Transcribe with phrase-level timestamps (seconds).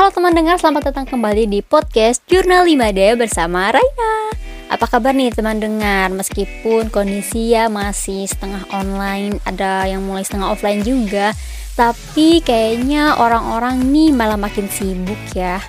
[0.00, 4.32] Halo teman dengar, selamat datang kembali di podcast Jurnal 5D bersama Raina.
[4.72, 6.08] Apa kabar nih teman dengar?
[6.08, 11.36] Meskipun kondisi ya masih setengah online, ada yang mulai setengah offline juga,
[11.76, 15.60] tapi kayaknya orang-orang nih malah makin sibuk ya.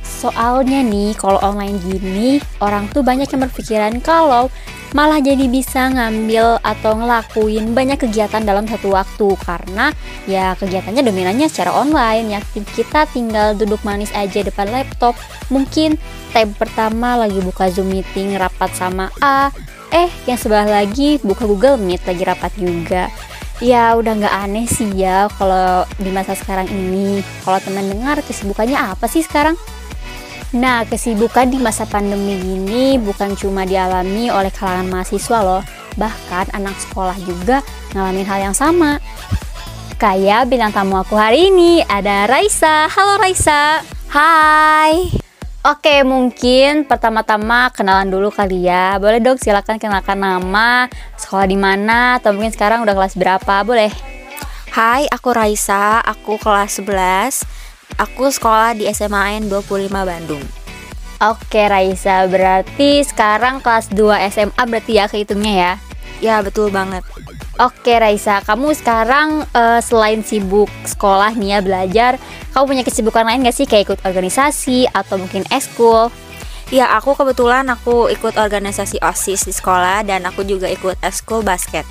[0.00, 4.48] Soalnya nih, kalau online gini, orang tuh banyak yang berpikiran kalau
[4.92, 9.28] malah jadi bisa ngambil atau ngelakuin banyak kegiatan dalam satu waktu.
[9.42, 9.94] Karena
[10.26, 12.40] ya kegiatannya dominannya secara online ya.
[12.54, 15.14] Kita tinggal duduk manis aja depan laptop.
[15.50, 15.98] Mungkin
[16.30, 19.50] tab pertama lagi buka zoom meeting rapat sama A.
[19.90, 23.10] Eh yang sebelah lagi buka Google Meet lagi rapat juga.
[23.60, 27.20] Ya udah nggak aneh sih ya kalau di masa sekarang ini.
[27.42, 29.58] Kalau teman dengar kesibukannya apa sih sekarang
[30.50, 35.62] Nah, kesibukan di masa pandemi ini bukan cuma dialami oleh kalangan mahasiswa loh,
[35.94, 37.62] bahkan anak sekolah juga
[37.94, 38.98] ngalamin hal yang sama.
[39.94, 42.90] Kayak bilang tamu aku hari ini ada Raisa.
[42.90, 43.86] Halo Raisa.
[44.10, 45.06] Hai.
[45.62, 48.98] Oke, mungkin pertama-tama kenalan dulu kali ya.
[48.98, 53.92] Boleh dong silakan kenalkan nama, sekolah di mana, atau mungkin sekarang udah kelas berapa, boleh?
[54.74, 57.69] Hai, aku Raisa, aku kelas 11
[58.00, 60.40] Aku sekolah di SMA N 25 Bandung.
[61.20, 65.72] Oke Raisa, berarti sekarang kelas 2 SMA berarti ya kehitungnya ya?
[66.24, 67.04] Ya betul banget.
[67.60, 72.12] Oke Raisa, kamu sekarang uh, selain sibuk sekolah nih ya belajar,
[72.56, 76.08] kamu punya kesibukan lain gak sih kayak ikut organisasi atau mungkin eskul?
[76.72, 81.84] Ya aku kebetulan aku ikut organisasi OSIS di sekolah dan aku juga ikut eskul basket.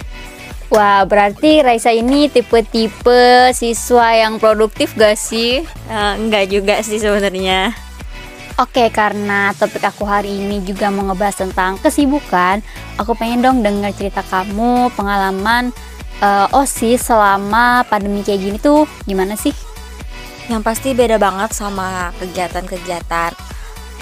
[0.69, 5.65] Wah, berarti Raisa ini tipe-tipe siswa yang produktif gak sih?
[5.89, 7.73] Uh, enggak juga sih sebenarnya.
[8.61, 12.61] Oke, karena topik aku hari ini juga mau ngebahas tentang kesibukan,
[13.01, 15.73] aku pengen dong dengar cerita kamu, pengalaman
[16.21, 19.55] uh, OSIS selama pandemi kayak gini tuh gimana sih?
[20.51, 23.31] Yang pasti beda banget sama kegiatan-kegiatan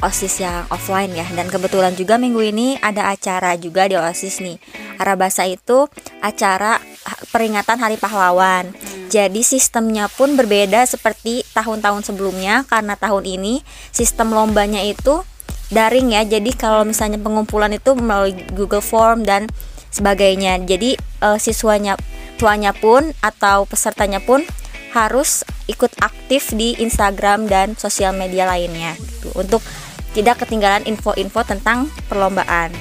[0.01, 4.57] OSIS yang offline ya dan kebetulan juga minggu ini ada acara juga di OSIS nih
[5.01, 5.89] Arabasa itu
[6.21, 6.81] acara
[7.29, 8.73] peringatan Hari Pahlawan.
[8.73, 9.07] Hmm.
[9.07, 13.63] Jadi sistemnya pun berbeda seperti tahun-tahun sebelumnya karena tahun ini
[13.93, 15.23] sistem lombanya itu
[15.71, 16.27] daring ya.
[16.27, 19.47] Jadi kalau misalnya pengumpulan itu melalui Google Form dan
[19.93, 20.59] sebagainya.
[20.65, 21.95] Jadi uh, siswanya
[22.37, 24.43] tuanya pun atau pesertanya pun
[24.95, 29.61] harus ikut aktif di Instagram dan sosial media lainnya gitu, untuk
[30.17, 32.73] tidak ketinggalan info-info tentang perlombaan.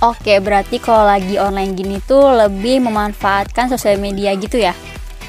[0.00, 4.72] Oke, berarti kalau lagi online gini tuh lebih memanfaatkan sosial media gitu ya?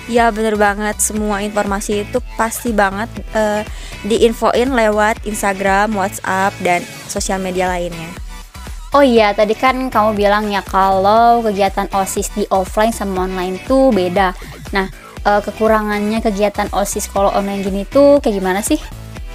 [0.07, 3.67] Ya bener banget, semua informasi itu pasti banget uh,
[4.07, 8.09] diinfoin lewat Instagram, WhatsApp, dan sosial media lainnya.
[8.95, 13.91] Oh iya, tadi kan kamu bilang ya kalau kegiatan OSIS di offline sama online tuh
[13.91, 14.31] beda.
[14.71, 14.87] Nah,
[15.25, 18.79] uh, kekurangannya kegiatan OSIS kalau online gini tuh kayak gimana sih?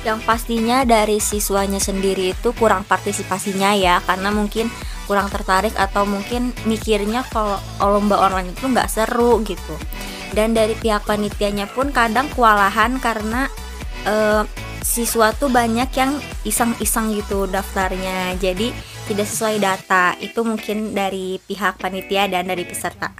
[0.00, 4.72] Yang pastinya dari siswanya sendiri itu kurang partisipasinya ya, karena mungkin
[5.04, 9.76] kurang tertarik atau mungkin mikirnya kalau lomba online itu nggak seru gitu.
[10.30, 13.50] Dan dari pihak panitianya pun kadang kewalahan karena
[14.06, 14.46] e,
[14.80, 18.38] siswa tuh banyak yang iseng-iseng gitu daftarnya.
[18.38, 18.70] Jadi
[19.10, 20.14] tidak sesuai data.
[20.22, 23.10] Itu mungkin dari pihak panitia dan dari peserta.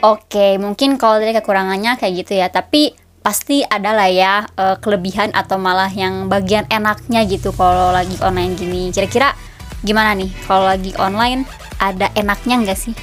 [0.00, 5.30] Oke, mungkin kalau dari kekurangannya kayak gitu ya, tapi pasti ada lah ya e, kelebihan
[5.36, 8.88] atau malah yang bagian enaknya gitu kalau lagi online gini.
[8.90, 9.36] Kira-kira
[9.84, 10.32] gimana nih?
[10.48, 11.44] Kalau lagi online
[11.80, 12.94] ada enaknya nggak sih?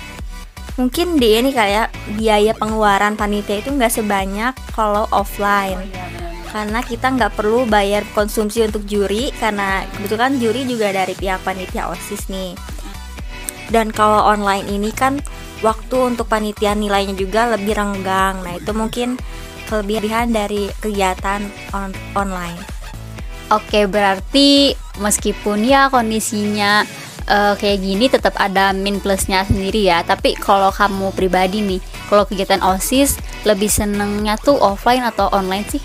[0.78, 1.90] Mungkin di ini kayak
[2.22, 5.82] biaya pengeluaran panitia itu nggak sebanyak kalau offline.
[5.82, 6.06] Oh, iya,
[6.54, 11.90] karena kita nggak perlu bayar konsumsi untuk juri karena kebetulan juri juga dari pihak panitia
[11.90, 12.54] osis nih.
[13.68, 15.20] Dan kalau online ini kan
[15.66, 18.46] waktu untuk panitia nilainya juga lebih renggang.
[18.46, 19.18] Nah itu mungkin
[19.68, 21.44] kelebihan dari kegiatan
[21.76, 22.78] on online
[23.48, 26.84] Oke, berarti meskipun ya kondisinya
[27.32, 30.04] uh, kayak gini tetap ada min plusnya sendiri ya.
[30.04, 31.80] Tapi kalau kamu pribadi nih,
[32.12, 33.16] kalau kegiatan OSIS
[33.48, 35.80] lebih senengnya tuh offline atau online sih?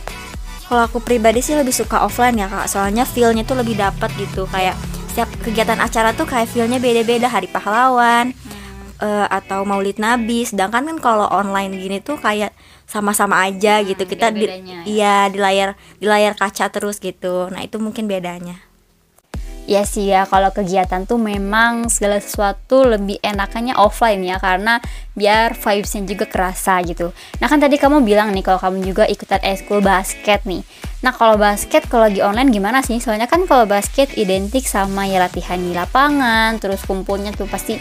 [0.66, 4.50] Kalau aku pribadi sih lebih suka offline ya kak, soalnya feelnya tuh lebih dapat gitu.
[4.50, 4.74] Kayak
[5.14, 7.30] setiap kegiatan acara tuh kayak feelnya beda-beda.
[7.30, 8.34] Hari pahlawan,
[8.98, 10.46] uh, atau Maulid Nabi.
[10.46, 12.50] Sedangkan kan kalau online gini tuh kayak
[12.92, 14.04] sama-sama aja hmm, gitu.
[14.04, 14.80] kita di, ya.
[14.84, 17.48] iya di layar di layar kaca terus gitu.
[17.48, 18.60] Nah itu mungkin bedanya.
[19.62, 24.36] Ya sih ya, kalau kegiatan tuh memang segala sesuatu lebih enakannya offline ya.
[24.42, 24.82] Karena
[25.14, 27.14] biar vibesnya juga kerasa gitu.
[27.40, 30.66] Nah kan tadi kamu bilang nih kalau kamu juga ikutan eskul basket nih.
[31.06, 32.98] Nah kalau basket kalau lagi online gimana sih?
[32.98, 37.78] Soalnya kan kalau basket identik sama ya latihan di lapangan Terus kumpulnya tuh pasti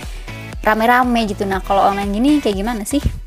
[0.61, 1.49] rame-rame gitu.
[1.49, 3.20] Nah kalau online gini kayak gimana sih?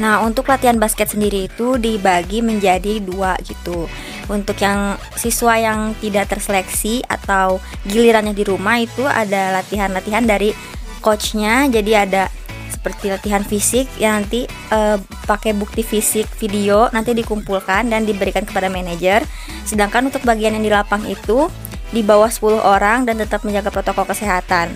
[0.00, 3.90] Nah, untuk latihan basket sendiri itu dibagi menjadi dua gitu.
[4.32, 10.56] Untuk yang siswa yang tidak terseleksi atau gilirannya di rumah itu ada latihan-latihan dari
[11.04, 11.68] coachnya.
[11.68, 12.32] Jadi ada
[12.72, 14.96] seperti latihan fisik yang nanti uh,
[15.28, 19.22] pakai bukti fisik video nanti dikumpulkan dan diberikan kepada manajer.
[19.68, 21.52] Sedangkan untuk bagian yang di lapang itu
[21.92, 24.72] di bawah 10 orang dan tetap menjaga protokol kesehatan.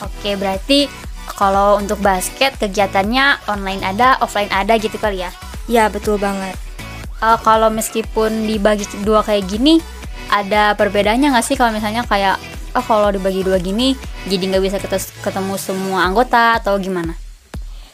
[0.00, 0.86] Oke, berarti
[1.34, 5.30] kalau untuk basket kegiatannya online ada, offline ada gitu kali ya?
[5.66, 6.54] Ya, betul banget.
[7.22, 9.78] Uh, kalau meskipun dibagi dua kayak gini,
[10.32, 12.40] ada perbedaannya nggak sih kalau misalnya kayak
[12.72, 13.92] oh kalau dibagi dua gini
[14.24, 14.76] jadi nggak bisa
[15.20, 17.14] ketemu semua anggota atau gimana?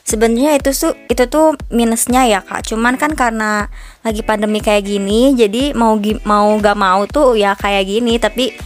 [0.08, 2.64] Sebenarnya itu tuh itu tuh minusnya ya kak.
[2.64, 3.68] Cuman kan karena
[4.00, 8.16] lagi pandemi kayak gini, jadi mau mau gak mau tuh ya kayak gini.
[8.16, 8.56] Tapi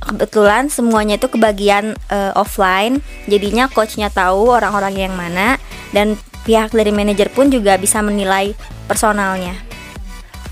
[0.00, 3.02] kebetulan semuanya itu kebagian uh, offline.
[3.30, 5.58] Jadinya coachnya tahu orang-orang yang mana
[5.94, 8.52] dan pihak dari manajer pun juga bisa menilai
[8.86, 9.56] personalnya.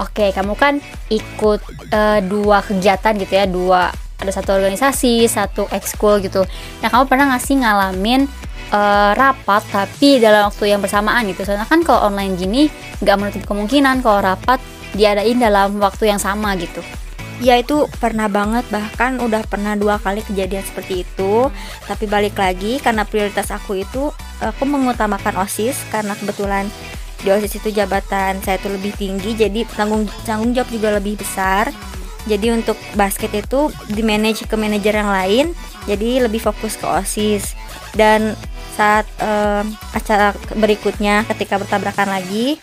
[0.01, 0.81] Oke, kamu kan
[1.13, 1.61] ikut
[1.93, 3.93] uh, dua kegiatan gitu ya, dua
[4.23, 6.47] ada satu organisasi satu ekskul gitu
[6.79, 8.31] nah kamu pernah nggak sih ngalamin
[8.71, 12.71] uh, rapat tapi dalam waktu yang bersamaan gitu soalnya kan kalau online gini
[13.03, 14.63] nggak menutup kemungkinan kalau rapat
[14.95, 16.81] diadain dalam waktu yang sama gitu
[17.43, 18.63] Ya itu pernah banget.
[18.71, 21.51] Bahkan udah pernah dua kali kejadian seperti itu.
[21.91, 25.83] Tapi balik lagi karena prioritas aku itu aku mengutamakan OSIS.
[25.91, 26.71] Karena kebetulan
[27.27, 31.75] di OSIS itu jabatan saya itu lebih tinggi Jadi tanggung, tanggung jawab juga lebih besar.
[32.31, 35.47] Jadi untuk basket itu di manage ke manajer yang lain
[35.91, 37.59] jadi lebih fokus ke osis.
[37.99, 38.39] Dan
[38.79, 42.57] saat uh, acara berikutnya ketika bertabrakan lagi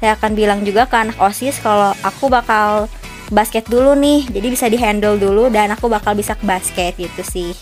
[0.00, 2.90] saya akan bilang juga ke anak osis kalau aku bakal
[3.32, 7.56] basket dulu nih jadi bisa dihandle dulu dan aku bakal bisa ke basket gitu sih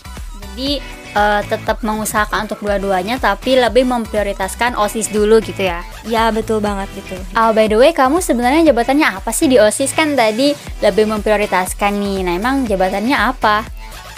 [0.51, 0.83] jadi
[1.15, 5.83] uh, tetap mengusahakan untuk dua-duanya tapi lebih memprioritaskan OSIS dulu gitu ya.
[6.07, 7.15] Ya, betul banget gitu.
[7.35, 10.51] Oh, by the way, kamu sebenarnya jabatannya apa sih di OSIS kan tadi
[10.83, 12.17] lebih memprioritaskan nih.
[12.27, 13.63] Nah, emang jabatannya apa?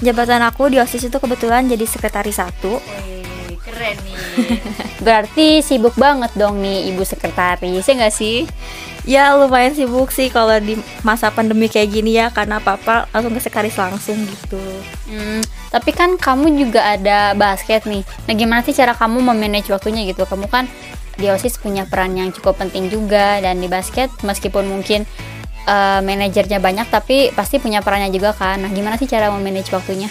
[0.01, 2.81] Jabatan aku di OSIS itu kebetulan jadi sekretaris satu.
[2.81, 4.17] Wih, keren nih.
[5.06, 8.47] Berarti sibuk banget dong nih Ibu sekretaris, ya nggak sih?
[9.03, 13.41] Ya lumayan sibuk sih kalau di masa pandemi kayak gini ya karena papa langsung ke
[13.44, 14.63] sekretaris langsung gitu.
[15.11, 15.44] Hmm,
[15.75, 18.07] tapi kan kamu juga ada basket nih.
[18.31, 20.23] Nah gimana sih cara kamu memanage waktunya gitu?
[20.23, 20.71] Kamu kan
[21.19, 25.03] di OSIS punya peran yang cukup penting juga dan di basket meskipun mungkin
[25.67, 28.63] uh, manajernya banyak tapi pasti punya perannya juga kan.
[28.63, 30.07] Nah gimana sih cara memanage waktunya?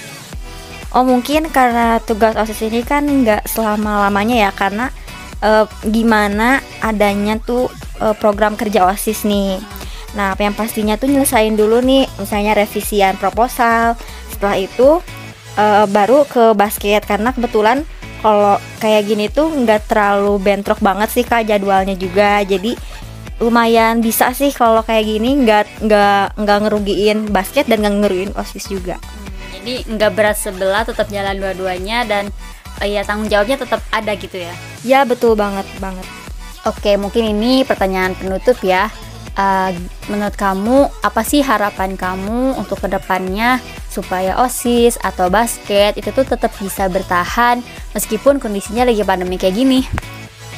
[0.92, 4.92] Oh mungkin karena tugas OSIS ini kan nggak selama lamanya ya karena
[5.40, 9.60] uh, gimana adanya tuh uh, program kerja OSIS nih.
[10.12, 13.96] Nah, yang pastinya tuh nyelesain dulu nih, misalnya revisian proposal.
[14.28, 15.00] Setelah itu
[15.56, 17.84] uh, baru ke basket karena kebetulan
[18.22, 22.78] kalau kayak gini tuh nggak terlalu bentrok banget sih kak jadwalnya juga jadi
[23.42, 28.70] lumayan bisa sih kalau kayak gini nggak nggak nggak ngerugiin basket dan nggak ngerugiin osis
[28.70, 32.30] juga hmm, jadi nggak berat sebelah tetap jalan dua-duanya dan
[32.78, 34.54] uh, ya tanggung jawabnya tetap ada gitu ya
[34.86, 36.06] ya betul banget banget
[36.66, 38.90] oke mungkin ini pertanyaan penutup ya.
[39.32, 39.72] Uh,
[40.12, 46.28] menurut kamu apa sih harapan kamu untuk ke depannya supaya osis atau basket itu tuh
[46.28, 47.64] tetap bisa bertahan
[47.96, 49.88] meskipun kondisinya lagi pandemi kayak gini?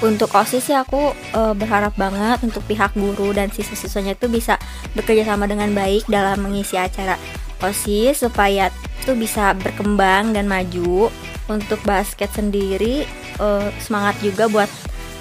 [0.03, 4.59] Untuk osis sih aku uh, berharap banget untuk pihak guru dan siswa-siswanya itu bisa
[4.99, 7.15] bekerja sama dengan baik dalam mengisi acara
[7.63, 11.15] osis supaya itu bisa berkembang dan maju.
[11.45, 13.05] Untuk basket sendiri
[13.37, 14.69] uh, semangat juga buat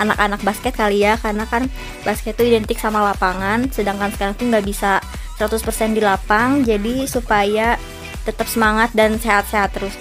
[0.03, 1.71] anak-anak basket kali ya karena kan
[2.03, 4.99] basket itu identik sama lapangan sedangkan sekarang tuh nggak bisa
[5.39, 7.79] 100% di lapang jadi supaya
[8.23, 9.95] tetap semangat dan sehat-sehat terus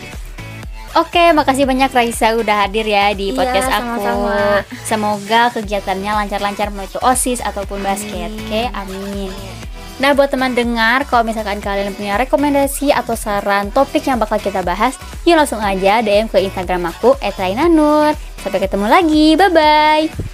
[0.93, 3.97] Oke, makasih banyak Raisa udah hadir ya di iya, podcast iya, aku.
[3.97, 4.41] Sama-sama.
[4.85, 8.29] Semoga kegiatannya lancar-lancar mau itu OSIS ataupun basket.
[8.29, 9.33] Oke, amin.
[10.05, 14.61] Nah, buat teman dengar, kalau misalkan kalian punya rekomendasi atau saran topik yang bakal kita
[14.61, 18.13] bahas, yuk langsung aja DM ke Instagram aku @rainanur.
[18.43, 19.39] Sampai ketemu lagi.
[19.39, 20.32] Bye bye.